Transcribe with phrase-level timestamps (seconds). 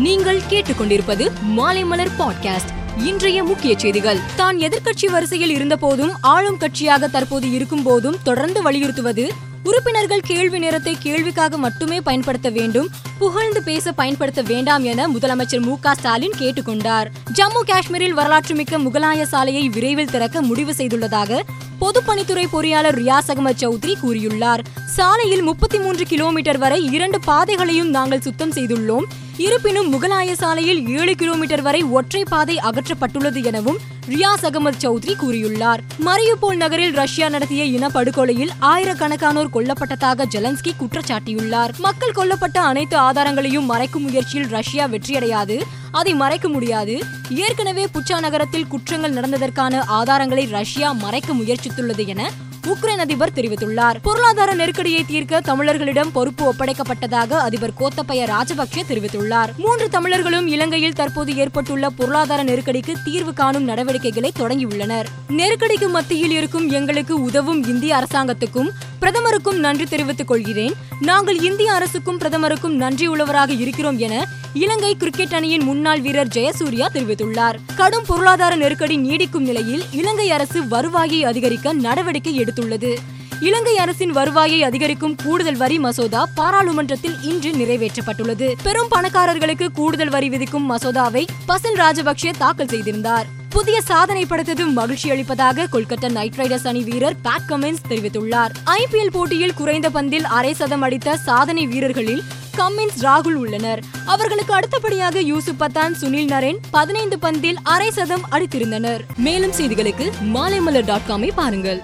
[0.00, 3.02] நீங்கள் கேட்டுக்கொண்டிருப்பது மாலைமலர் பாட்காஸ்ட்.
[3.04, 4.18] இன்றைய முக்கிய செய்திகள்.
[4.36, 9.32] தான் எதிர்க்கட்சி வரிசையில் இருந்தபோதும் ஆளும் கட்சியாக தற்போது இருக்கும் போதும் தொடர்ந்து வலியுறுத்துவது
[9.64, 16.32] உறுப்பினர்கள் கேள்வி நேரத்தை கேள்விக்காக மட்டுமே பயன்படுத்த வேண்டும் புகழ்ந்து பேச பயன்படுத்த வேண்டாம் என முதலமைச்சர் மு ஸ்டாலின்
[16.38, 17.06] கேட்டுக்கொண்டார்.
[17.32, 21.40] ஜம்மு காஷ்மீரில் வரலாற்றுமிக்க முகலாய சாலையை விரைவில் திறக்க முடிவு செய்துள்ளதாக
[21.80, 24.64] பொதுப்பணித்துறை பொறியாளர் ரியாஸ் அகமது சௌத்ரி கூறியுள்ளார்.
[24.86, 29.04] சாலையில் முப்பத்தி மூன்று கிலோமீட்டர் வரை இரண்டு பாதைகளையும் நாங்கள் சுத்தம் செய்துள்ளோம்.
[29.40, 35.80] இருப்பினும் முகலாய சாலையில் ஏழு கிலோமீட்டர் வரை ஒற்றை பாதை அகற்றப்பட்டுள்ளது எனவும் ரியாஸ் அகமது சௌத்ரி கூறியுள்ளார்.
[36.04, 41.76] மரியுபோல் நகரில் ரஷ்யா நடத்திய இனப்படுகொலையில் ஆயிரக்கணக்கானோர் கொல்லப்பட்டதாக ஜெலன்ஸ்கி குற்றச்சாட்டியுள்ளார்.
[41.78, 45.60] மக்கள் கொல்லப்பட்ட அனைத்து ஆதாரங்களையும் மறைக்கும் முயற்சியில் ரஷ்யா வெற்றியடையாது.
[45.90, 46.98] அதை மறைக்க முடியாது.
[47.30, 52.30] ஏற்கனவே புச்சா நகரத்தில் குற்றங்கள் நடந்ததற்கான ஆதாரங்களை ரஷ்யா மறைக்க முயற்சித்துள்ளது என
[52.66, 53.96] உக்ரைன் அதிபர் தெரிவித்துள்ளார்.
[54.02, 59.56] பொருளாதார நெருக்கடியை தீர்க்க தமிழர்களிடம் பொறுப்பு ஒப்படைக்கப்பட்டதாக அதிபர் கோத்தபய ராஜபக்சே தெரிவித்துள்ளார்.
[59.56, 65.04] மூன்று தமிழர்களும் இலங்கையில் தற்போது ஏற்பட்டுள்ள பொருளாதார நெருக்கடிக்கு தீர்வு காணும் நடவடிக்கைகளை தொடங்கியுள்ளனர்.
[65.28, 68.68] நெருக்கடிக்கு மத்தியில் இருக்கும் எங்களுக்கு உதவும் இந்திய அரசாங்கத்துக்கும்
[69.00, 70.74] பிரதமருக்கும் நன்றி தெரிவித்துக் கொள்கிறேன்.
[71.00, 77.54] நாங்கள் இந்திய அரசுக்கும் பிரதமருக்கும் நன்றி உள்ளவராக இருக்கிறோம் என இலங்கை கிரிக்கெட் அணியின் முன்னாள் வீரர் ஜெயசூர்யா தெரிவித்துள்ளார்.
[77.76, 82.94] கடும் பொருளாதார நெருக்கடி நீடிக்கும் நிலையில் இலங்கை அரசு வருவாயை அதிகரிக்க நடவடிக்கை எடுத்துள்ளது.
[83.40, 88.52] இலங்கை அரசின் வருவாயை அதிகரிக்கும் கூடுதல் வரி மசோதா பாராளுமன்றத்தில் இன்று நிறைவேற்றப்பட்டுள்ளது.
[88.62, 93.26] பெரும் பணக்காரர்களுக்கு கூடுதல் வரி விதிக்கும் மசோதாவை பசல் ராஜபக்சே தாக்கல் செய்திருந்தார்.
[93.48, 98.50] புதிய சாதனை படைத்தது மகிழ்ச்சி அளிப்பதாக கொல்கத்தா நைட் ரைடர்ஸ் அணி வீரர் பேட் கமின்ஸ் தெரிவித்துள்ளார்.
[98.66, 102.22] ஐபிஎல் போட்டியில் குறைந்த பந்தில் அரை சதம் அடித்த சாதனை வீரர்களில்
[102.56, 103.82] கம்மின்ஸ் ராகுல் உள்ளனர்.
[104.06, 109.00] அவர்களுக்கு அடுத்தபடியாக யூசுப் பத்தான் சுனில் நரேன் பதினைந்து பந்தில் அரை சதம் அடித்திருந்தனர்.
[109.16, 111.82] மேலும் செய்திகளுக்கு மாலைமலர் டாட் காமை பாருங்கள்.